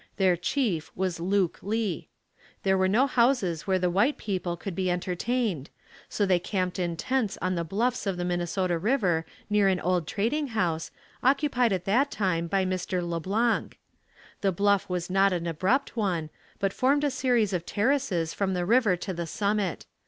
[0.17, 2.07] Their chief was Luke Lee.
[2.63, 5.69] There were no houses where the white people could be entertained,
[6.09, 10.07] so they camped in tents on the bluffs of the Minnesota river near an old
[10.07, 10.89] trading house,
[11.21, 13.07] occupied at that time by Mr.
[13.07, 13.77] Le Blanc.
[14.41, 18.65] The bluff was not an abrupt one, but formed a series of terraces from the
[18.65, 19.85] river to the summit.